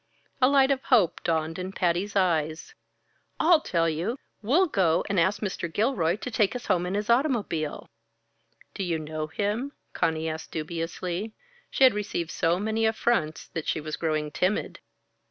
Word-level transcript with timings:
A 0.41 0.47
light 0.47 0.71
of 0.71 0.81
hope 0.85 1.23
dawned 1.23 1.59
in 1.59 1.71
Patty's 1.73 2.15
eyes. 2.15 2.73
"I'll 3.39 3.61
tell 3.61 3.87
you! 3.87 4.17
We'll 4.41 4.65
go 4.65 5.05
and 5.07 5.19
ask 5.19 5.41
Mr. 5.43 5.71
Gilroy 5.71 6.15
to 6.15 6.31
take 6.31 6.55
us 6.55 6.65
home 6.65 6.87
in 6.87 6.95
his 6.95 7.07
automobile." 7.07 7.87
"Do 8.73 8.83
you 8.83 8.97
know 8.97 9.27
him?" 9.27 9.73
Conny 9.93 10.27
asked 10.27 10.49
dubiously. 10.53 11.33
She 11.69 11.83
had 11.83 11.93
received 11.93 12.31
so 12.31 12.57
many 12.59 12.87
affronts 12.87 13.47
that 13.49 13.67
she 13.67 13.79
was 13.79 13.95
growing 13.95 14.31
timid. 14.31 14.79